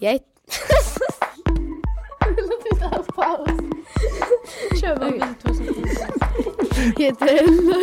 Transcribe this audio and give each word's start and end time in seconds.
Jag 0.00 0.12
är... 0.14 0.20
Kör 4.80 4.96
bara 4.96 5.34
två 5.42 5.54
sekunder. 5.54 5.90
Jag 6.96 7.04
heter 7.04 7.26
Ella. 7.26 7.74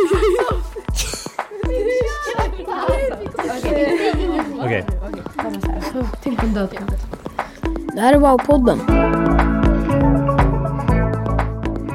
Okej. 4.59 4.86
På 6.36 6.46
en 6.46 6.54
död 6.54 6.70
Det 7.96 8.01
här 8.01 8.13
är 8.13 8.20
Wow-podden. 8.20 8.79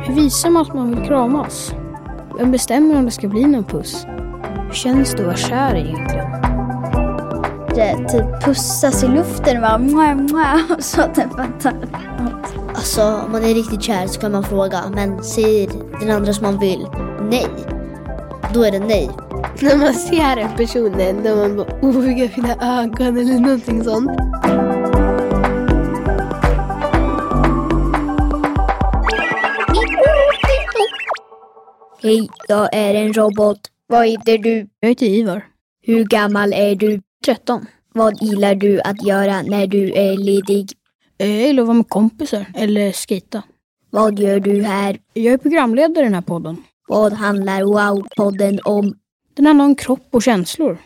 Hur 0.07 0.15
visar 0.15 0.51
man 0.51 0.63
att 0.63 0.75
man 0.75 0.95
vill 0.95 1.07
kramas? 1.07 1.75
Vem 2.39 2.53
bestämmer 2.53 2.97
om 2.97 3.05
det 3.05 3.11
ska 3.11 3.29
bli 3.29 3.45
någon 3.45 3.65
puss? 3.65 4.07
Hur 4.67 4.73
känns 4.73 5.13
det 5.13 5.19
att 5.19 5.27
vara 5.27 5.37
kär 5.37 5.75
egentligen? 5.75 6.40
Det, 7.75 8.09
typ 8.09 8.45
pussas 8.45 9.05
i 9.05 9.09
luften 9.09 9.57
och 9.57 9.63
bara 9.63 9.79
mwah, 9.79 10.15
mwah, 10.15 10.73
och 10.77 10.85
så 10.85 11.03
typ 11.03 11.33
fattar. 11.37 11.75
Alltså 12.75 13.03
om 13.03 13.33
man 13.33 13.45
är 13.45 13.55
riktigt 13.55 13.83
kär 13.83 14.07
så 14.07 14.21
kan 14.21 14.33
man 14.33 14.45
fråga 14.45 14.83
men 14.95 15.25
säger 15.25 15.71
den 16.01 16.11
andra 16.11 16.33
som 16.33 16.47
man 16.47 16.59
vill 16.59 16.87
nej, 17.31 17.47
då 18.55 18.63
är 18.65 18.71
det 18.71 18.79
nej. 18.79 19.11
När 19.63 19.77
man 19.77 19.95
ser 19.95 20.37
en 20.37 20.57
personen 20.57 21.23
då 21.23 21.37
man 21.37 21.57
bara 21.57 21.67
oh 21.83 22.01
vilka 22.01 22.29
fina 22.35 22.81
ögon 22.81 23.17
eller 23.17 23.41
någonting 23.41 23.85
sånt. 23.85 24.11
Hej, 32.03 32.29
jag 32.49 32.69
är 32.73 32.95
en 32.95 33.13
robot. 33.13 33.59
Vad 33.87 34.07
heter 34.07 34.39
du? 34.39 34.67
Jag 34.81 34.89
heter 34.89 35.07
Ivar. 35.07 35.45
Hur 35.83 36.05
gammal 36.05 36.53
är 36.53 36.75
du? 36.75 37.01
13. 37.25 37.67
Vad 37.95 38.23
gillar 38.23 38.55
du 38.55 38.81
att 38.81 39.07
göra 39.07 39.43
när 39.43 39.67
du 39.67 39.93
är 39.93 40.17
ledig? 40.17 40.73
Jag 41.17 41.29
gillar 41.29 41.63
att 41.63 41.67
vara 41.67 41.77
med 41.77 41.89
kompisar 41.89 42.47
eller 42.55 42.93
skita. 42.93 43.43
Vad 43.91 44.19
gör 44.19 44.41
du 44.41 44.63
här? 44.63 44.99
Jag 45.13 45.35
är 45.35 45.39
programledare 45.39 46.01
i 46.01 46.05
den 46.05 46.15
här 46.15 46.23
podden. 46.23 46.57
Vad 46.89 47.13
handlar 47.13 47.63
Wow-podden 47.63 48.59
om? 48.65 48.95
Den 49.35 49.47
handlar 49.47 49.65
om 49.65 49.75
kropp 49.75 50.09
och 50.11 50.23
känslor. 50.23 50.79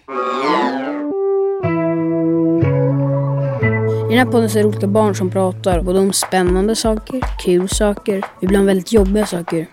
I 4.11 4.17
den 4.17 4.19
här 4.19 4.33
podden 4.33 4.51
så 4.51 4.59
är 4.59 4.63
det 4.63 4.69
olika 4.69 4.87
barn 4.87 5.15
som 5.15 5.31
pratar 5.31 5.83
både 5.83 5.99
om 5.99 6.13
spännande 6.13 6.77
saker, 6.77 7.23
kul 7.45 7.69
saker, 7.69 8.25
ibland 8.41 8.67
väldigt 8.67 8.93
jobbiga 8.93 9.27
saker. 9.27 9.67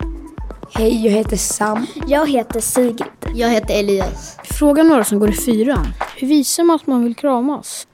Hej, 0.74 1.04
jag 1.06 1.12
heter 1.12 1.36
Sam. 1.36 1.86
Jag 2.06 2.30
heter 2.30 2.60
Sigrid. 2.60 3.04
Jag 3.34 3.50
heter 3.50 3.78
Elias. 3.78 4.36
Fråga 4.44 4.82
några 4.82 5.04
som 5.04 5.18
går 5.18 5.30
i 5.30 5.32
fyran. 5.32 5.86
Hur 6.22 6.28
visar 6.28 6.64
man 6.64 6.76
att 6.76 6.86
man 6.86 7.04
vill 7.04 7.14
kramas? 7.14 7.86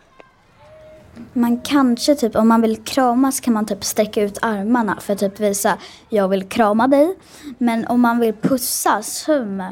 Man 1.32 1.60
kanske 1.60 2.14
typ, 2.14 2.36
om 2.36 2.48
man 2.48 2.62
vill 2.62 2.76
kramas 2.76 3.40
kan 3.40 3.54
man 3.54 3.66
typ 3.66 3.84
sträcka 3.84 4.22
ut 4.22 4.38
armarna 4.42 4.98
för 5.00 5.12
att 5.12 5.18
typ 5.18 5.40
visa 5.40 5.78
jag 6.08 6.28
vill 6.28 6.44
krama 6.44 6.88
dig. 6.88 7.16
Men 7.58 7.86
om 7.86 8.00
man 8.00 8.20
vill 8.20 8.34
pussas, 8.34 9.28
hum. 9.28 9.62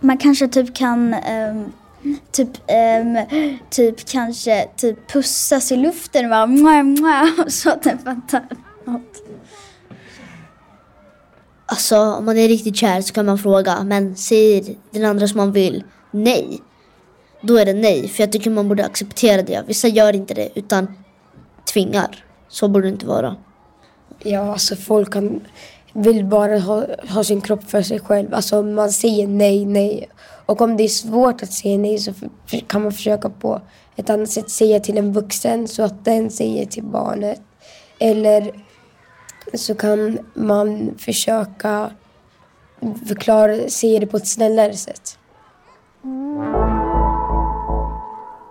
Man 0.00 0.18
kanske 0.18 0.48
typ 0.48 0.74
kan 0.74 1.14
um, 1.14 1.72
typ, 2.30 2.48
um, 3.02 3.18
typ 3.70 4.08
kanske 4.08 4.68
typ 4.76 5.12
pussas 5.12 5.72
i 5.72 5.76
luften 5.76 6.24
och 6.24 6.30
bara 6.30 6.46
mwah, 6.82 7.28
och 7.46 7.52
så 7.52 7.70
typ 7.70 8.04
fattar 8.04 8.46
något. 8.84 9.22
Alltså 11.66 11.98
om 11.98 12.24
man 12.24 12.38
är 12.38 12.48
riktigt 12.48 12.76
kär 12.76 13.00
så 13.00 13.12
kan 13.12 13.26
man 13.26 13.38
fråga 13.38 13.84
men 13.84 14.16
säger 14.16 14.76
den 14.90 15.04
andra 15.04 15.28
som 15.28 15.36
man 15.36 15.52
vill 15.52 15.84
nej, 16.10 16.60
då 17.40 17.56
är 17.56 17.64
det 17.64 17.74
nej. 17.74 18.08
För 18.08 18.22
jag 18.22 18.32
tycker 18.32 18.50
man 18.50 18.68
borde 18.68 18.84
acceptera 18.84 19.42
det. 19.42 19.64
Vissa 19.66 19.88
gör 19.88 20.14
inte 20.14 20.34
det 20.34 20.48
utan 20.54 20.96
tvingar. 21.72 22.24
Så 22.48 22.68
borde 22.68 22.86
det 22.86 22.92
inte 22.92 23.06
vara. 23.06 23.36
Ja, 24.22 24.52
alltså 24.52 24.76
folk 24.76 25.12
kan, 25.12 25.40
vill 25.92 26.24
bara 26.24 26.58
ha, 26.58 26.86
ha 27.08 27.24
sin 27.24 27.40
kropp 27.40 27.64
för 27.64 27.82
sig 27.82 28.00
själv. 28.00 28.34
Alltså 28.34 28.62
man 28.62 28.92
säger 28.92 29.26
nej, 29.26 29.64
nej. 29.64 30.08
Och 30.46 30.60
om 30.60 30.76
det 30.76 30.84
är 30.84 30.88
svårt 30.88 31.42
att 31.42 31.52
säga 31.52 31.78
nej 31.78 31.98
så 31.98 32.12
kan 32.66 32.82
man 32.82 32.92
försöka 32.92 33.30
på 33.30 33.60
ett 33.96 34.10
annat 34.10 34.30
sätt 34.30 34.50
säga 34.50 34.80
till 34.80 34.98
en 34.98 35.12
vuxen 35.12 35.68
så 35.68 35.82
att 35.82 36.04
den 36.04 36.30
säger 36.30 36.66
till 36.66 36.84
barnet. 36.84 37.40
Eller 37.98 38.52
så 39.54 39.74
kan 39.74 40.18
man 40.34 40.94
försöka 40.98 41.90
förklara, 43.08 43.68
säga 43.68 44.00
det 44.00 44.06
på 44.06 44.16
ett 44.16 44.28
snällare 44.28 44.76
sätt. 44.76 45.18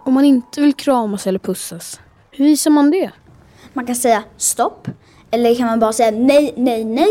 Om 0.09 0.13
man 0.13 0.25
inte 0.25 0.61
vill 0.61 0.73
kramas 0.73 1.27
eller 1.27 1.39
pussas, 1.39 1.99
hur 2.31 2.45
visar 2.45 2.71
man 2.71 2.91
det? 2.91 3.11
Man 3.73 3.85
kan 3.85 3.95
säga 3.95 4.23
stopp. 4.37 4.87
Eller 5.31 5.55
kan 5.55 5.67
man 5.67 5.79
bara 5.79 5.93
säga 5.93 6.11
nej, 6.11 6.53
nej, 6.57 6.83
nej. 6.83 7.07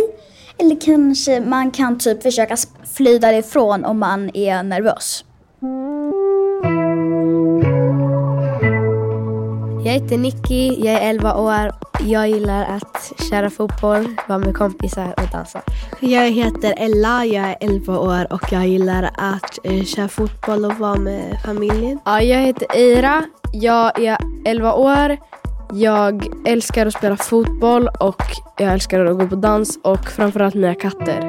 Eller 0.57 0.81
kanske 0.81 1.41
man 1.41 1.71
kan 1.71 1.99
typ 1.99 2.23
försöka 2.23 2.57
fly 2.95 3.19
därifrån 3.19 3.85
om 3.85 3.99
man 3.99 4.37
är 4.37 4.63
nervös. 4.63 5.25
Jag 9.89 9.95
heter 9.95 10.19
Nicky, 10.19 10.85
jag 10.85 10.95
är 10.95 11.11
11 11.11 11.35
år. 11.35 11.73
Jag 12.01 12.29
gillar 12.29 12.65
att 12.65 13.13
köra 13.31 13.51
fotboll, 13.51 14.17
vara 14.29 14.39
med 14.39 14.55
kompisar 14.57 15.15
och 15.17 15.31
dansa. 15.33 15.63
Jag 16.01 16.31
heter 16.31 16.75
Ella, 16.77 17.25
jag 17.25 17.51
är 17.51 17.57
11 17.61 17.99
år 17.99 18.33
och 18.33 18.53
jag 18.53 18.69
gillar 18.69 19.11
att 19.17 19.59
eh, 19.65 19.85
köra 19.85 20.09
fotboll 20.09 20.65
och 20.65 20.75
vara 20.75 20.97
med 20.97 21.39
familjen. 21.45 21.99
Ja, 22.05 22.23
jag 22.23 22.41
heter 22.41 22.67
Eira, 22.75 23.25
jag 23.53 24.01
är 24.01 24.19
11 24.45 24.73
år. 24.73 25.17
Jag 25.73 26.27
älskar 26.47 26.87
att 26.87 26.95
spela 26.95 27.17
fotboll 27.17 27.89
och 28.01 28.23
jag 28.59 28.73
älskar 28.73 29.05
att 29.05 29.19
gå 29.19 29.29
på 29.29 29.37
dans 29.37 29.79
och 29.85 30.09
framförallt 30.09 30.55
mina 30.55 30.75
katter. 30.75 31.23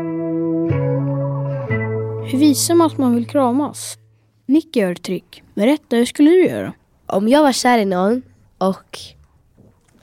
Hur 2.31 2.37
visar 2.37 2.75
man 2.75 2.87
att 2.87 2.97
man 2.97 3.15
vill 3.15 3.27
kramas? 3.27 3.97
Nicky 4.45 4.79
gör 4.79 4.91
ett 4.91 5.03
trick. 5.03 5.43
Berätta, 5.55 5.95
hur 5.95 6.05
skulle 6.05 6.29
du 6.29 6.45
göra? 6.47 6.73
Om 7.05 7.27
jag 7.27 7.43
var 7.43 7.51
kär 7.51 7.77
i 7.77 7.85
någon 7.85 8.21
och 8.59 8.99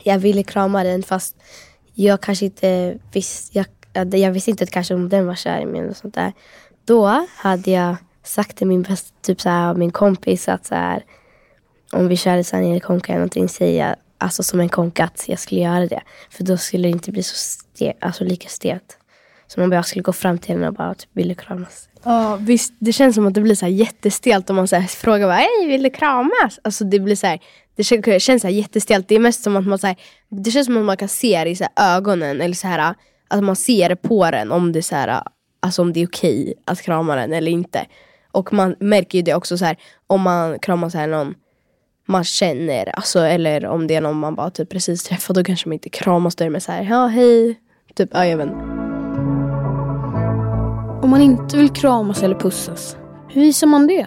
jag 0.02 0.18
ville 0.18 0.42
krama 0.42 0.84
den 0.84 1.02
fast 1.02 1.36
jag 1.94 2.20
kanske 2.20 2.44
inte 2.44 2.98
visste, 3.12 3.58
jag, 3.92 4.14
jag 4.14 4.32
visste 4.32 4.50
inte 4.50 4.66
kanske 4.66 4.94
om 4.94 5.08
den 5.08 5.26
var 5.26 5.34
kär 5.34 5.60
i 5.60 5.66
mig 5.66 5.80
eller 5.80 5.94
sånt 5.94 6.14
där. 6.14 6.32
Då 6.84 7.26
hade 7.36 7.70
jag 7.70 7.96
sagt 8.22 8.56
till 8.56 8.66
min 8.66 8.82
bästa, 8.82 9.14
typ 9.22 9.40
så 9.40 9.48
här, 9.48 9.74
min 9.74 9.90
kompis 9.90 10.48
att 10.48 10.66
så 10.66 10.74
här, 10.74 11.04
om 11.92 12.08
vi 12.08 12.16
körde 12.16 12.44
sanning 12.44 12.70
eller 12.70 12.80
konka 12.80 13.12
eller 13.12 13.20
någonting 13.20 13.48
säga 13.48 13.96
alltså 14.18 14.42
som 14.42 14.60
en 14.60 14.68
konka 14.68 15.04
att 15.04 15.24
jag 15.28 15.38
skulle 15.38 15.60
göra 15.60 15.86
det. 15.86 16.02
För 16.30 16.44
då 16.44 16.56
skulle 16.56 16.88
det 16.88 16.92
inte 16.92 17.12
bli 17.12 17.22
så 17.22 17.36
ste, 17.36 17.92
alltså 18.00 18.24
lika 18.24 18.48
stelt. 18.48 18.98
Som 19.46 19.62
om 19.62 19.72
jag 19.72 19.86
skulle 19.86 20.02
gå 20.02 20.12
fram 20.12 20.38
till 20.38 20.54
henne 20.54 20.68
och 20.68 20.74
bara 20.74 20.94
typ 20.94 21.10
ville 21.12 21.34
kramas. 21.34 21.88
Ja 22.02 22.36
visst, 22.40 22.72
det 22.78 22.92
känns 22.92 23.14
som 23.14 23.26
att 23.26 23.34
det 23.34 23.40
blir 23.40 23.54
så 23.54 23.64
här 23.64 23.72
jättestelt 23.72 24.50
om 24.50 24.56
man 24.56 24.68
så 24.68 24.76
här 24.76 24.86
frågar 24.86 25.26
bara, 25.26 25.36
hej 25.36 25.66
vill 25.66 25.82
du 25.82 25.90
kramas? 25.90 26.60
Alltså 26.62 26.84
det 26.84 27.00
blir 27.00 27.16
så 27.16 27.26
här, 27.26 27.40
det 27.76 27.84
känns, 27.84 28.22
känns 28.22 28.42
så 28.42 28.48
här 28.48 28.54
jättestelt. 28.54 29.08
Det 29.08 29.14
är 29.14 29.18
mest 29.18 29.42
som 29.42 29.56
att 29.56 29.66
man 29.66 29.78
så 29.78 29.86
här, 29.86 29.96
det 30.28 30.50
känns 30.50 30.66
som 30.66 30.76
att 30.76 30.84
man 30.84 30.96
kan 30.96 31.08
se 31.08 31.44
det 31.44 31.50
i 31.50 31.56
så 31.56 31.66
här, 31.74 31.96
ögonen 31.96 32.40
eller 32.40 32.54
så 32.54 32.68
här, 32.68 32.94
att 33.28 33.44
man 33.44 33.56
ser 33.56 33.88
det 33.88 33.96
på 33.96 34.30
den 34.30 34.52
om 34.52 34.72
det 34.72 34.82
så 34.82 34.96
här, 34.96 35.22
alltså 35.60 35.82
om 35.82 35.92
det 35.92 36.02
är 36.02 36.06
okej 36.06 36.54
att 36.64 36.82
krama 36.82 37.16
den 37.16 37.32
eller 37.32 37.52
inte. 37.52 37.86
Och 38.32 38.52
man 38.52 38.76
märker 38.80 39.18
ju 39.18 39.22
det 39.22 39.34
också 39.34 39.58
så 39.58 39.64
här, 39.64 39.76
om 40.06 40.20
man 40.20 40.58
kramar 40.58 40.88
så 40.88 40.98
här 40.98 41.06
någon 41.06 41.34
man 42.08 42.24
känner, 42.24 42.88
alltså, 42.88 43.20
eller 43.20 43.66
om 43.66 43.86
det 43.86 43.94
är 43.94 44.00
någon 44.00 44.18
man 44.18 44.34
bara 44.34 44.50
typ 44.50 44.70
precis 44.70 45.04
träffat 45.04 45.36
då 45.36 45.44
kanske 45.44 45.68
man 45.68 45.72
inte 45.72 45.88
kramas, 45.88 46.36
där 46.36 46.50
med 46.50 46.62
så 46.62 46.72
här, 46.72 46.82
ja 46.82 47.06
hej, 47.06 47.60
typ, 47.94 48.10
ja 48.12 48.26
jag 48.26 48.36
vet 48.36 48.48
Om 51.02 51.10
man 51.10 51.20
inte 51.20 51.56
vill 51.56 51.70
kramas 51.70 52.22
eller 52.22 52.34
pussas, 52.34 52.96
hur 53.28 53.40
visar 53.40 53.66
man 53.66 53.86
det? 53.86 54.06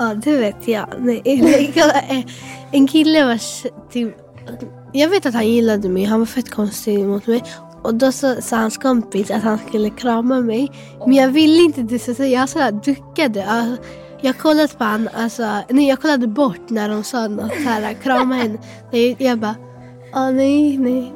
Ja, 0.00 0.14
det 0.14 0.36
vet 0.36 0.68
jag. 0.68 0.86
en 2.72 2.86
kille 2.86 3.24
var 3.24 3.40
typ... 3.92 4.16
Jag 4.92 5.08
vet 5.08 5.26
att 5.26 5.34
han 5.34 5.48
gillade 5.48 5.88
mig, 5.88 6.04
han 6.04 6.18
var 6.18 6.26
fett 6.26 6.50
konstig 6.50 7.06
mot 7.06 7.26
mig. 7.26 7.42
Och 7.82 7.94
då 7.94 8.12
sa, 8.12 8.40
sa 8.40 8.56
hans 8.56 8.78
kompis 8.78 9.30
att 9.30 9.42
han 9.42 9.58
skulle 9.68 9.90
krama 9.90 10.40
mig. 10.40 10.72
Men 11.06 11.14
jag 11.14 11.28
ville 11.28 11.62
inte 11.62 11.82
det 11.82 11.98
så 11.98 12.24
jag 12.24 12.48
så 12.48 12.70
duckade. 12.70 13.46
Alltså, 13.46 13.84
jag 14.20 14.38
kollade 14.38 14.68
på 14.68 14.84
honom, 14.84 15.08
alltså, 15.14 15.58
nej 15.68 15.88
jag 15.88 16.00
kollade 16.00 16.26
bort 16.26 16.70
när 16.70 16.88
de 16.88 17.04
sa 17.04 17.28
något 17.28 17.52
så 17.52 17.68
här, 17.68 17.94
krama 17.94 18.34
henne. 18.34 18.58
Jag, 18.90 19.16
jag 19.18 19.38
bara, 19.38 19.54
ah, 20.12 20.30
nej, 20.30 20.78
nej. 20.78 21.12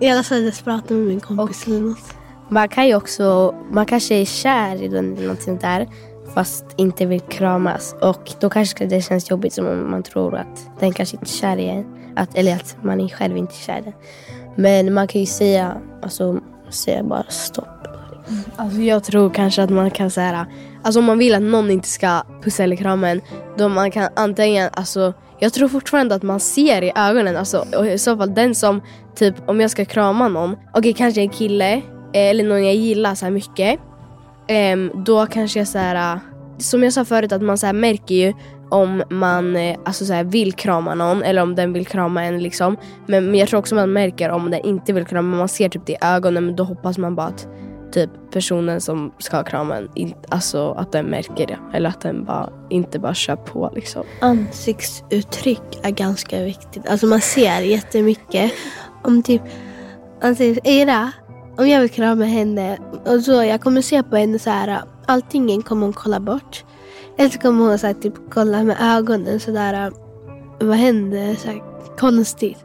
Jag 0.00 0.16
låtsades 0.16 0.62
prata 0.62 0.94
med 0.94 1.06
min 1.06 1.20
kompis 1.20 1.66
eller 1.66 1.80
något. 1.80 2.14
Man 2.48 2.68
kan 2.68 2.86
ju 2.88 2.94
också, 2.94 3.54
man 3.70 3.86
kanske 3.86 4.14
är 4.14 4.24
kär 4.24 4.82
i 4.82 4.88
den 4.88 5.16
eller 5.16 5.28
något 5.28 5.42
sånt 5.42 5.60
där 5.60 5.88
fast 6.34 6.64
inte 6.76 7.06
vill 7.06 7.20
kramas. 7.20 7.94
Och 8.02 8.32
då 8.40 8.50
kanske 8.50 8.86
det 8.86 9.02
känns 9.02 9.30
jobbigt 9.30 9.52
som 9.52 9.66
om 9.66 9.90
man 9.90 10.02
tror 10.02 10.36
att 10.36 10.70
den 10.80 10.92
kanske 10.92 11.16
inte 11.16 11.26
är 11.26 11.28
kär 11.28 11.56
i 11.56 11.68
en. 11.68 11.84
Att, 12.16 12.38
eller 12.38 12.56
att 12.56 12.76
man 12.82 13.00
är 13.00 13.08
själv 13.08 13.36
inte 13.36 13.54
är 13.54 13.64
kär 13.66 13.78
i 13.78 13.82
den. 13.82 13.92
Men 14.56 14.94
man 14.94 15.08
kan 15.08 15.20
ju 15.20 15.26
säga, 15.26 15.76
alltså, 16.02 16.40
säga 16.70 17.02
bara 17.02 17.24
stopp. 17.28 17.66
Alltså 18.56 18.80
jag 18.80 19.04
tror 19.04 19.30
kanske 19.30 19.62
att 19.62 19.70
man 19.70 19.90
kan 19.90 20.10
säga, 20.10 20.46
alltså 20.82 21.00
om 21.00 21.04
man 21.04 21.18
vill 21.18 21.34
att 21.34 21.42
någon 21.42 21.70
inte 21.70 21.88
ska 21.88 22.22
pussa 22.42 22.64
eller 22.64 22.76
krama 22.76 23.08
en, 23.08 23.20
då 23.58 23.68
man 23.68 23.90
kan 23.90 24.08
antingen, 24.16 24.70
alltså 24.72 25.12
jag 25.38 25.52
tror 25.52 25.68
fortfarande 25.68 26.14
att 26.14 26.22
man 26.22 26.40
ser 26.40 26.82
i 26.82 26.92
ögonen, 26.94 27.36
alltså 27.36 27.64
och 27.76 27.86
i 27.86 27.98
så 27.98 28.16
fall 28.16 28.34
den 28.34 28.54
som, 28.54 28.82
typ 29.14 29.34
om 29.46 29.60
jag 29.60 29.70
ska 29.70 29.84
krama 29.84 30.28
någon, 30.28 30.56
okej 30.74 30.92
kanske 30.92 31.20
en 31.20 31.28
kille 31.28 31.72
eh, 31.74 31.82
eller 32.12 32.44
någon 32.44 32.64
jag 32.64 32.74
gillar 32.74 33.14
så 33.14 33.24
här 33.24 33.32
mycket. 33.32 33.80
Ehm, 34.50 34.90
då 34.94 35.26
kanske 35.26 35.58
jag 35.58 35.68
så 35.68 35.78
här, 35.78 36.14
äh, 36.14 36.20
som 36.58 36.82
jag 36.82 36.92
sa 36.92 37.04
förut 37.04 37.32
att 37.32 37.42
man 37.42 37.58
så 37.58 37.66
här 37.66 37.72
märker 37.72 38.14
ju 38.14 38.32
om 38.70 39.02
man 39.10 39.56
eh, 39.56 39.78
alltså 39.84 40.04
så 40.04 40.12
här, 40.12 40.24
vill 40.24 40.52
krama 40.52 40.94
någon 40.94 41.22
eller 41.22 41.42
om 41.42 41.54
den 41.54 41.72
vill 41.72 41.86
krama 41.86 42.24
en 42.24 42.42
liksom. 42.42 42.76
Men, 43.06 43.26
men 43.26 43.34
jag 43.34 43.48
tror 43.48 43.60
också 43.60 43.74
man 43.74 43.92
märker 43.92 44.30
om 44.30 44.50
den 44.50 44.60
inte 44.60 44.92
vill 44.92 45.06
krama, 45.06 45.36
man 45.36 45.48
ser 45.48 45.68
typ 45.68 45.86
det 45.86 45.92
i 45.92 45.96
ögonen 46.00 46.46
men 46.46 46.56
då 46.56 46.64
hoppas 46.64 46.98
man 46.98 47.14
bara 47.14 47.26
att 47.26 47.48
typ 47.92 48.10
personen 48.32 48.80
som 48.80 49.12
ska 49.18 49.44
krama 49.44 49.76
en, 49.76 50.14
alltså 50.28 50.70
att 50.70 50.92
den 50.92 51.06
märker 51.06 51.46
det. 51.46 51.58
Eller 51.74 51.88
att 51.88 52.00
den 52.00 52.24
bara 52.24 52.50
inte 52.70 52.98
bara 52.98 53.14
kör 53.14 53.36
på 53.36 53.70
liksom. 53.74 54.02
Ansiktsuttryck 54.20 55.78
är 55.82 55.90
ganska 55.90 56.42
viktigt. 56.42 56.88
Alltså 56.88 57.06
man 57.06 57.20
ser 57.20 57.60
jättemycket. 57.60 58.52
Om 59.02 59.22
typ, 59.22 59.42
alltså 60.22 60.42
Eira, 60.64 61.12
om 61.60 61.68
jag 61.68 61.80
vill 61.80 61.90
krama 61.90 62.24
henne 62.24 62.78
och 63.06 63.20
så 63.20 63.32
jag 63.32 63.60
kommer 63.60 63.82
se 63.82 64.02
på 64.02 64.16
henne 64.16 64.38
så 64.38 64.50
här, 64.50 64.82
allting 65.06 65.62
kommer 65.62 65.86
hon 65.86 65.92
kolla 65.92 66.20
bort. 66.20 66.64
Eller 67.18 67.30
så 67.30 67.38
kommer 67.38 67.64
hon 67.64 67.78
så 67.78 67.86
här, 67.86 67.94
typ 67.94 68.14
kolla 68.30 68.64
med 68.64 68.76
ögonen 68.80 69.40
sådär, 69.40 69.92
vad 70.60 70.76
händer? 70.76 71.34
Så 71.34 71.48
här, 71.48 71.62
konstigt. 71.98 72.64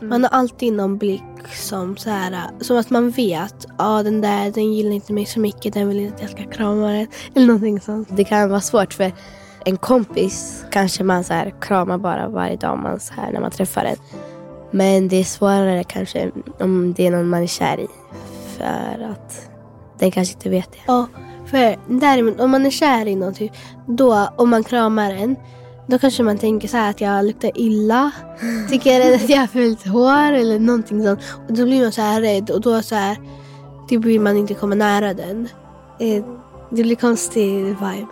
Man 0.00 0.22
har 0.22 0.30
alltid 0.30 0.72
någon 0.72 0.98
blick 0.98 1.22
som 1.52 1.96
så 1.96 2.10
här, 2.10 2.50
som 2.60 2.76
att 2.76 2.90
man 2.90 3.10
vet, 3.10 3.66
ja 3.68 3.74
ah, 3.76 4.02
den 4.02 4.20
där 4.20 4.50
den 4.50 4.72
gillar 4.72 4.92
inte 4.92 5.12
mig 5.12 5.26
så 5.26 5.40
mycket, 5.40 5.74
den 5.74 5.88
vill 5.88 5.98
inte 5.98 6.14
att 6.14 6.22
jag 6.22 6.30
ska 6.30 6.50
krama 6.50 6.92
den. 6.92 7.06
Eller 7.34 7.46
någonting 7.46 7.80
sånt. 7.80 8.08
Det 8.10 8.24
kan 8.24 8.50
vara 8.50 8.60
svårt 8.60 8.94
för 8.94 9.12
en 9.64 9.76
kompis 9.76 10.64
kanske 10.70 11.04
man 11.04 11.24
så 11.24 11.32
här 11.32 11.54
kramar 11.60 11.98
bara 11.98 12.28
varje 12.28 12.56
dag 12.56 12.78
man 12.78 13.00
så 13.00 13.14
här, 13.14 13.32
när 13.32 13.40
man 13.40 13.50
träffar 13.50 13.84
den. 13.84 13.96
Men 14.70 15.08
det 15.08 15.16
är 15.16 15.24
svårare 15.24 15.84
kanske 15.84 16.30
om 16.58 16.94
det 16.96 17.06
är 17.06 17.10
någon 17.10 17.28
man 17.28 17.42
är 17.42 17.46
kär 17.46 17.80
i. 17.80 17.86
För 18.62 19.04
att 19.10 19.48
den 19.98 20.10
kanske 20.10 20.34
inte 20.34 20.48
vet 20.50 20.72
det. 20.72 20.78
Ja, 20.86 21.06
för 21.46 21.78
däremot 22.00 22.40
om 22.40 22.50
man 22.50 22.66
är 22.66 22.70
kär 22.70 23.06
i 23.06 23.16
någon, 23.16 23.34
typ, 23.34 23.52
då 23.86 24.28
om 24.36 24.50
man 24.50 24.64
kramar 24.64 25.10
en, 25.10 25.36
då 25.86 25.98
kanske 25.98 26.22
man 26.22 26.38
tänker 26.38 26.68
så 26.68 26.76
här 26.76 26.90
att 26.90 27.00
jag 27.00 27.24
luktar 27.24 27.50
illa. 27.54 28.10
Tycker 28.70 29.14
att 29.14 29.28
jag 29.28 29.38
har 29.38 29.46
fult 29.46 29.86
hår 29.86 30.32
eller 30.32 30.58
någonting 30.58 31.04
sånt. 31.04 31.20
Och 31.48 31.54
då 31.54 31.64
blir 31.64 31.82
man 31.82 31.92
så 31.92 32.02
här 32.02 32.20
rädd 32.20 32.50
och 32.50 32.60
då 32.60 32.82
så 32.82 32.94
här, 32.94 33.16
då 33.90 33.98
vill 33.98 34.20
man 34.20 34.36
inte 34.36 34.54
komma 34.54 34.74
nära 34.74 35.14
den. 35.14 35.48
Eh, 36.00 36.24
Det 36.70 36.82
blir 36.82 36.96
konstig 36.96 37.64
vibe. 37.64 38.06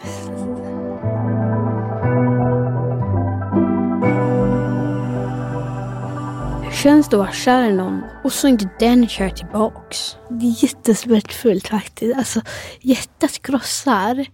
Känns 6.82 7.08
det 7.08 7.16
att 7.16 7.20
vara 7.20 7.32
kär 7.32 7.64
i 7.64 7.72
någon 7.72 8.02
och 8.24 8.32
så 8.32 8.48
inte 8.48 8.68
den 8.78 9.08
kär 9.08 9.30
tillbaks? 9.30 10.16
Det 10.28 10.46
är 10.46 10.62
jättesmärtfullt 10.62 11.68
faktiskt. 11.68 12.16
Alltså 12.16 12.40
hjärtat 12.80 13.42
krossar. 13.42 14.26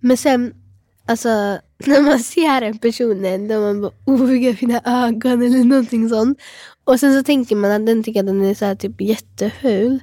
Men 0.00 0.16
sen, 0.16 0.54
alltså 1.06 1.28
när 1.86 2.02
man 2.02 2.18
ser 2.18 2.62
en 2.62 2.78
personen 2.78 3.48
då 3.48 3.60
man 3.60 3.80
bara 3.80 3.92
oh 4.06 4.24
vilka 4.24 4.56
fina 4.56 4.80
ögon 4.84 5.42
eller 5.42 5.64
någonting 5.64 6.08
sånt. 6.08 6.38
Och 6.84 7.00
sen 7.00 7.18
så 7.18 7.24
tänker 7.24 7.56
man 7.56 7.70
att 7.70 7.86
den 7.86 8.04
tycker 8.04 8.20
att 8.20 8.26
den 8.26 8.44
är 8.44 8.54
så 8.54 8.64
här, 8.64 8.74
typ 8.74 9.00
jätteful. 9.00 10.00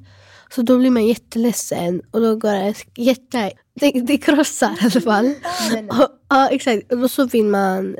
Så 0.49 0.61
då 0.61 0.77
blir 0.77 0.89
man 0.89 1.05
jätteledsen 1.05 2.01
och 2.11 2.21
då 2.21 2.35
går 2.35 2.51
det 2.51 2.75
jätte... 2.95 3.51
Det, 3.79 3.91
det 3.91 4.17
krossar 4.17 4.71
i 4.81 4.85
alla 4.85 5.01
fall. 5.01 5.33
Och, 5.89 6.07
ja 6.29 6.49
exakt. 6.49 6.91
Och 6.91 6.97
då 6.97 7.07
så 7.07 7.25
vill 7.25 7.45
man 7.45 7.95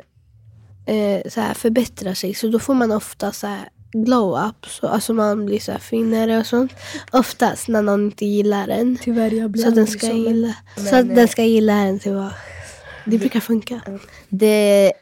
eh, 0.86 1.30
så 1.30 1.40
här, 1.40 1.54
förbättra 1.54 2.14
sig. 2.14 2.34
Så 2.34 2.48
då 2.48 2.58
får 2.58 2.74
man 2.74 2.92
ofta 2.92 3.32
så 3.32 3.46
här 3.46 3.68
glow-up. 3.92 4.66
Så, 4.66 4.88
alltså 4.88 5.14
man 5.14 5.46
blir 5.46 5.60
så 5.60 5.72
här 5.72 5.78
finare 5.78 6.38
och 6.38 6.46
sånt. 6.46 6.72
Oftast 7.12 7.68
när 7.68 7.82
någon 7.82 8.04
inte 8.04 8.26
gillar 8.26 8.68
en. 8.68 8.98
Tyvärr, 9.02 9.30
jag 9.30 9.50
blir 9.50 9.62
Så 9.62 9.70
den 9.70 9.86
ska 9.86 10.06
så, 10.06 10.12
men- 10.12 10.22
gilla, 10.22 10.54
så 10.76 10.96
att 10.96 11.14
den 11.14 11.28
ska 11.28 11.42
gilla 11.42 11.72
en 11.72 11.98
tillbaka. 11.98 12.34
Det 13.04 13.18
brukar 13.18 13.40
funka. 13.40 13.80
Det, 14.28 14.92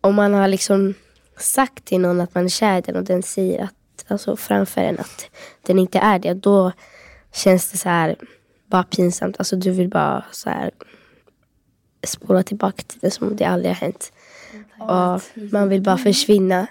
om 0.00 0.14
man 0.14 0.34
har 0.34 0.48
liksom 0.48 0.94
sagt 1.38 1.84
till 1.84 2.00
någon 2.00 2.20
att 2.20 2.34
man 2.34 2.44
är 2.44 2.48
kär 2.48 2.78
i 2.78 2.80
den 2.80 2.96
och 2.96 3.04
den 3.04 3.22
säger 3.22 3.64
att, 3.64 4.04
alltså 4.08 4.36
framför 4.36 4.80
en 4.80 4.98
att 4.98 5.26
den 5.62 5.78
inte 5.78 5.98
är 5.98 6.18
det. 6.18 6.34
Då 6.34 6.72
känns 7.34 7.70
det 7.70 7.78
så 7.78 7.88
här 7.88 8.16
bara 8.70 8.82
pinsamt. 8.82 9.36
Alltså 9.38 9.56
du 9.56 9.70
vill 9.70 9.88
bara 9.88 10.24
så 10.32 10.50
här 10.50 10.70
spola 12.06 12.42
tillbaka 12.42 12.82
till 12.86 12.98
det 13.00 13.10
som 13.10 13.26
om 13.26 13.36
det 13.36 13.44
aldrig 13.44 13.70
har 13.70 13.76
hänt. 13.80 14.12
Och 14.78 15.22
man 15.52 15.68
vill 15.68 15.82
bara 15.82 15.98
försvinna. 15.98 16.66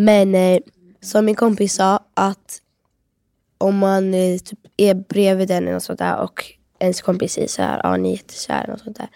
Men 0.00 0.34
eh, 0.34 0.58
som 1.00 1.24
min 1.24 1.34
kompis 1.34 1.74
sa 1.74 2.00
att 2.14 2.62
om 3.58 3.78
man 3.78 4.14
eh, 4.14 4.38
typ 4.38 4.58
är 4.76 4.94
bredvid 4.94 5.50
en 5.50 5.74
och 5.74 5.82
sånt 5.82 5.98
där 5.98 6.16
och 6.20 6.44
ens 6.78 7.02
kompis 7.02 7.32
säger 7.32 7.48
så 7.48 7.62
här, 7.62 7.80
ja 7.82 7.96
ni 7.96 8.08
är 8.08 8.16
jättekära 8.16 8.72
och 8.72 8.80
sånt 8.80 8.96
där. 8.96 9.08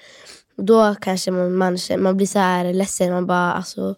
Då 0.57 0.95
kanske 1.01 1.31
man, 1.31 1.55
man, 1.55 1.79
man 1.99 2.17
blir 2.17 2.27
så 2.27 2.39
här 2.39 2.73
ledsen, 2.73 3.13
man 3.13 3.27
bara 3.27 3.53
alltså 3.53 3.95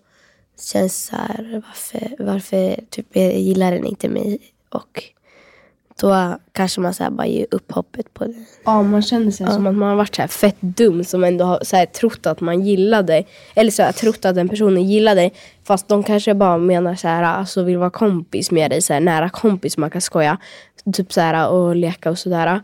känns 0.60 1.04
så 1.04 1.16
här, 1.16 1.62
varför, 1.66 2.24
varför 2.24 2.80
typ 2.90 3.16
gillar 3.16 3.72
den 3.72 3.84
inte 3.84 4.08
mig? 4.08 4.38
Och 4.68 5.02
då 6.00 6.38
kanske 6.52 6.80
man 6.80 6.94
så 6.94 7.04
här 7.04 7.10
bara 7.10 7.26
ger 7.26 7.46
upp 7.50 7.72
hoppet 7.72 8.14
på 8.14 8.24
det. 8.24 8.34
Ja, 8.64 8.82
man 8.82 9.02
känner 9.02 9.30
sig 9.30 9.46
som 9.46 9.66
att 9.66 9.74
man 9.74 9.88
har 9.88 9.96
varit 9.96 10.14
så 10.14 10.22
här 10.22 10.28
fett 10.28 10.56
dum 10.60 11.04
som 11.04 11.24
ändå 11.24 11.44
har 11.44 11.60
så 11.62 11.76
här 11.76 11.86
trott 11.86 12.26
att 12.26 12.40
man 12.40 12.62
gillade. 12.62 13.24
Eller 13.54 13.70
så 13.70 13.82
här, 13.82 13.92
trott 13.92 14.24
att 14.24 14.34
den 14.34 14.48
personen 14.48 14.82
gillade. 14.82 15.30
Fast 15.64 15.88
de 15.88 16.02
kanske 16.02 16.34
bara 16.34 16.58
menar 16.58 16.94
så 16.94 17.08
här, 17.08 17.22
alltså 17.22 17.62
vill 17.62 17.78
vara 17.78 17.90
kompis 17.90 18.50
med 18.50 18.70
dig. 18.70 18.82
Så 18.82 18.92
här, 18.92 19.00
nära 19.00 19.28
kompis 19.28 19.76
man 19.76 19.90
kan 19.90 20.00
skoja. 20.00 20.38
Typ 20.92 21.12
så 21.12 21.20
här 21.20 21.48
och 21.48 21.76
leka 21.76 22.10
och 22.10 22.18
sådär. 22.18 22.60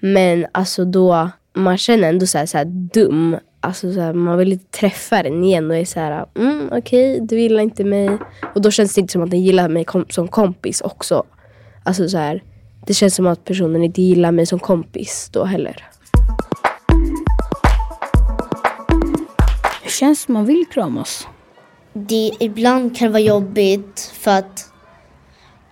Men 0.00 0.46
alltså 0.52 0.84
då, 0.84 1.30
man 1.54 1.78
känner 1.78 2.08
ändå 2.08 2.26
så 2.26 2.38
här, 2.38 2.46
så 2.46 2.58
här 2.58 2.64
dum. 2.94 3.36
Alltså 3.60 3.92
så 3.92 4.00
här, 4.00 4.12
man 4.12 4.38
vill 4.38 4.52
inte 4.52 4.78
träffa 4.78 5.22
den 5.22 5.44
igen 5.44 5.70
och 5.70 5.76
är 5.76 5.84
så 5.84 6.00
här, 6.00 6.26
mm, 6.38 6.68
okej 6.72 7.20
du 7.22 7.40
gillar 7.40 7.62
inte 7.62 7.84
mig. 7.84 8.10
Och 8.54 8.62
då 8.62 8.70
känns 8.70 8.94
det 8.94 9.00
inte 9.00 9.12
som 9.12 9.22
att 9.22 9.30
den 9.30 9.42
gillar 9.42 9.68
mig 9.68 9.84
kom- 9.84 10.06
som 10.08 10.28
kompis 10.28 10.80
också. 10.80 11.24
Alltså 11.84 12.08
så 12.08 12.18
här, 12.18 12.42
det 12.88 12.94
känns 12.94 13.14
som 13.14 13.26
att 13.26 13.44
personen 13.44 13.84
inte 13.84 14.02
gillar 14.02 14.32
mig 14.32 14.46
som 14.46 14.58
kompis 14.58 15.28
då 15.32 15.44
heller. 15.44 15.88
Hur 19.82 19.90
känns 19.90 20.26
det 20.26 20.32
man 20.32 20.44
vill 20.44 20.64
kramas? 20.70 21.26
Det 21.92 22.32
ibland 22.40 22.96
kan 22.96 23.12
vara 23.12 23.22
jobbigt 23.22 24.12
för 24.14 24.30
att 24.30 24.72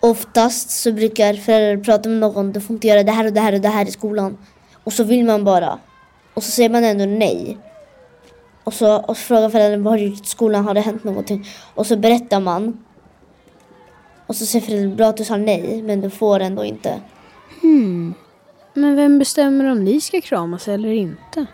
oftast 0.00 0.70
så 0.70 0.92
brukar 0.92 1.34
föräldrar 1.34 1.84
prata 1.84 2.08
med 2.08 2.18
någon, 2.18 2.52
du 2.52 2.60
får 2.60 2.74
inte 2.74 2.86
göra 2.86 3.02
det 3.02 3.12
här 3.12 3.26
och 3.26 3.32
det 3.32 3.40
här 3.40 3.52
och 3.52 3.60
det 3.60 3.68
här 3.68 3.88
i 3.88 3.90
skolan. 3.90 4.38
Och 4.84 4.92
så 4.92 5.04
vill 5.04 5.24
man 5.24 5.44
bara. 5.44 5.78
Och 6.34 6.42
så 6.42 6.50
säger 6.50 6.70
man 6.70 6.84
ändå 6.84 7.04
nej. 7.04 7.58
Och 8.64 8.74
så, 8.74 8.96
och 8.96 9.16
så 9.16 9.22
frågar 9.22 9.50
föräldrarna 9.50 9.84
vad 9.84 9.92
har 9.92 9.98
du 9.98 10.04
gjort 10.04 10.24
i 10.24 10.28
skolan, 10.28 10.64
har 10.64 10.74
det 10.74 10.80
hänt 10.80 11.04
någonting? 11.04 11.46
Och 11.74 11.86
så 11.86 11.96
berättar 11.96 12.40
man. 12.40 12.84
Och 14.26 14.36
så 14.36 14.46
säger 14.46 14.66
föräldrarna 14.66 14.96
bra 14.96 15.08
att 15.08 15.16
du 15.16 15.24
sa 15.24 15.36
nej, 15.36 15.82
men 15.82 16.00
du 16.00 16.10
får 16.10 16.40
ändå 16.40 16.64
inte. 16.64 17.00
Men 18.74 18.96
vem 18.96 19.18
bestämmer 19.18 19.70
om 19.70 19.84
ni 19.84 20.00
ska 20.00 20.20
kramas 20.20 20.68
eller 20.68 20.88
inte? 20.92 21.46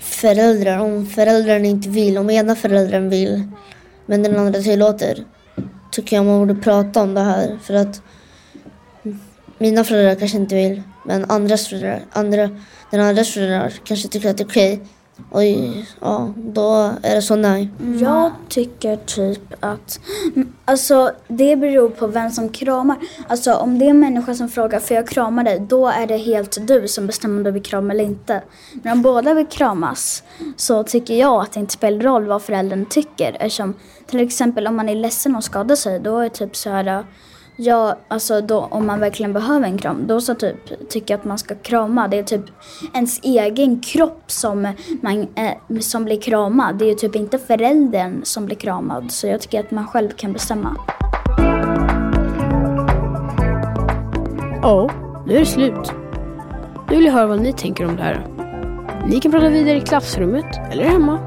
Föräldrar, 0.00 0.78
om 0.78 1.06
föräldrarna 1.06 1.64
inte 1.64 1.88
vill, 1.88 2.18
om 2.18 2.30
ena 2.30 2.56
föräldern 2.56 3.08
vill 3.08 3.48
men 4.06 4.22
den 4.22 4.38
andra 4.38 4.60
tillåter 4.60 5.24
tycker 5.90 6.16
jag 6.16 6.24
man 6.26 6.38
borde 6.38 6.60
prata 6.60 7.02
om 7.02 7.14
det 7.14 7.20
här 7.20 7.58
för 7.62 7.74
att 7.74 8.02
mina 9.58 9.84
föräldrar 9.84 10.14
kanske 10.14 10.38
inte 10.38 10.54
vill 10.54 10.82
men 11.06 11.30
andras 11.30 11.68
föräldrar, 11.68 12.02
andra, 12.12 12.50
den 12.90 13.00
andras 13.00 13.30
föräldrar 13.30 13.72
kanske 13.84 14.08
tycker 14.08 14.30
att 14.30 14.36
det 14.36 14.42
är 14.42 14.46
okej 14.46 14.80
och 15.30 15.42
ja, 16.00 16.32
då 16.36 16.90
är 17.02 17.14
det 17.14 17.22
så 17.22 17.36
nej. 17.36 17.68
Jag 18.00 18.30
tycker 18.48 18.96
typ 18.96 19.54
att, 19.60 20.00
alltså 20.64 21.10
det 21.28 21.56
beror 21.56 21.88
på 21.88 22.06
vem 22.06 22.30
som 22.30 22.48
kramar. 22.48 22.96
Alltså 23.28 23.54
om 23.54 23.78
det 23.78 23.84
är 23.84 23.90
en 23.90 24.00
människa 24.00 24.34
som 24.34 24.48
frågar 24.48 24.80
får 24.80 24.96
jag 24.96 25.08
krama 25.08 25.42
dig, 25.42 25.60
då 25.68 25.88
är 25.88 26.06
det 26.06 26.16
helt 26.16 26.66
du 26.66 26.88
som 26.88 27.06
bestämmer 27.06 27.36
om 27.36 27.42
du 27.42 27.50
vill 27.50 27.62
krama 27.62 27.92
eller 27.92 28.04
inte. 28.04 28.42
Men 28.82 28.92
om 28.92 29.02
båda 29.02 29.34
vill 29.34 29.46
kramas 29.46 30.22
så 30.56 30.82
tycker 30.82 31.14
jag 31.14 31.42
att 31.42 31.52
det 31.52 31.60
inte 31.60 31.72
spelar 31.72 32.00
roll 32.00 32.26
vad 32.26 32.42
föräldern 32.42 32.86
tycker. 32.86 33.36
Eftersom 33.40 33.74
till 34.06 34.20
exempel 34.20 34.66
om 34.66 34.76
man 34.76 34.88
är 34.88 34.94
ledsen 34.94 35.36
och 35.36 35.44
skadar 35.44 35.76
sig, 35.76 36.00
då 36.00 36.18
är 36.18 36.22
det 36.22 36.30
typ 36.30 36.56
så 36.56 36.70
här 36.70 37.04
Ja, 37.56 37.96
alltså 38.08 38.40
då, 38.40 38.58
om 38.70 38.86
man 38.86 39.00
verkligen 39.00 39.32
behöver 39.32 39.66
en 39.66 39.78
kram, 39.78 40.06
då 40.06 40.20
så 40.20 40.34
typ 40.34 40.88
tycker 40.88 41.14
jag 41.14 41.18
att 41.18 41.24
man 41.24 41.38
ska 41.38 41.54
krama. 41.54 42.08
Det 42.08 42.18
är 42.18 42.22
typ 42.22 42.44
ens 42.94 43.20
egen 43.22 43.80
kropp 43.80 44.22
som, 44.26 44.72
man, 45.02 45.26
eh, 45.34 45.80
som 45.80 46.04
blir 46.04 46.20
kramad. 46.20 46.78
Det 46.78 46.84
är 46.84 46.88
ju 46.88 46.94
typ 46.94 47.16
inte 47.16 47.38
föräldern 47.38 48.20
som 48.24 48.46
blir 48.46 48.56
kramad. 48.56 49.12
Så 49.12 49.26
jag 49.26 49.40
tycker 49.40 49.60
att 49.60 49.70
man 49.70 49.86
själv 49.86 50.10
kan 50.10 50.32
bestämma. 50.32 50.76
Ja, 54.62 54.90
nu 55.26 55.34
är 55.34 55.38
det 55.38 55.46
slut. 55.46 55.92
Nu 56.90 56.96
vill 56.96 57.04
jag 57.04 57.12
höra 57.12 57.26
vad 57.26 57.40
ni 57.40 57.52
tänker 57.52 57.86
om 57.86 57.96
det 57.96 58.02
här. 58.02 58.26
Ni 59.08 59.20
kan 59.20 59.32
prata 59.32 59.48
vidare 59.48 59.76
i 59.76 59.80
klassrummet 59.80 60.60
eller 60.70 60.84
hemma. 60.84 61.18